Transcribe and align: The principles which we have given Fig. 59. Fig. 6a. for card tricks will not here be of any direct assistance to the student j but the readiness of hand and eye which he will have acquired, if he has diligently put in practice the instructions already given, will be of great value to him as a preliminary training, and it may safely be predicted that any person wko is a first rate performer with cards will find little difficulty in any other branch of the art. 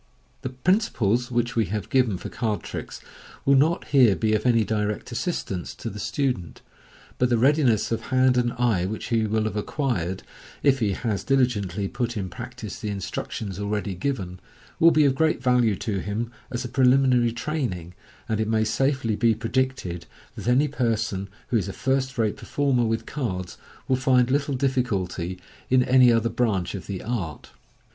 The 0.41 0.49
principles 0.49 1.29
which 1.29 1.55
we 1.55 1.65
have 1.65 1.87
given 1.91 2.17
Fig. 2.17 2.31
59. 2.31 2.31
Fig. 2.31 2.33
6a. 2.33 2.39
for 2.39 2.39
card 2.39 2.63
tricks 2.63 3.01
will 3.45 3.55
not 3.55 3.85
here 3.89 4.15
be 4.15 4.33
of 4.33 4.47
any 4.47 4.63
direct 4.63 5.11
assistance 5.11 5.75
to 5.75 5.91
the 5.91 5.99
student 5.99 6.55
j 6.55 6.61
but 7.19 7.29
the 7.29 7.37
readiness 7.37 7.91
of 7.91 8.05
hand 8.09 8.35
and 8.35 8.51
eye 8.53 8.87
which 8.87 9.09
he 9.09 9.27
will 9.27 9.43
have 9.43 9.55
acquired, 9.55 10.23
if 10.63 10.79
he 10.79 10.93
has 10.93 11.23
diligently 11.23 11.87
put 11.87 12.17
in 12.17 12.29
practice 12.29 12.79
the 12.79 12.89
instructions 12.89 13.59
already 13.59 13.93
given, 13.93 14.39
will 14.79 14.89
be 14.89 15.05
of 15.05 15.13
great 15.13 15.39
value 15.39 15.75
to 15.75 15.99
him 15.99 16.31
as 16.49 16.65
a 16.65 16.69
preliminary 16.69 17.31
training, 17.31 17.93
and 18.27 18.39
it 18.39 18.47
may 18.47 18.63
safely 18.63 19.15
be 19.15 19.35
predicted 19.35 20.07
that 20.35 20.47
any 20.47 20.67
person 20.67 21.29
wko 21.51 21.59
is 21.59 21.67
a 21.67 21.73
first 21.73 22.17
rate 22.17 22.37
performer 22.37 22.85
with 22.85 23.05
cards 23.05 23.55
will 23.87 23.95
find 23.95 24.31
little 24.31 24.55
difficulty 24.55 25.39
in 25.69 25.83
any 25.83 26.11
other 26.11 26.27
branch 26.29 26.73
of 26.73 26.87
the 26.87 27.03
art. 27.03 27.51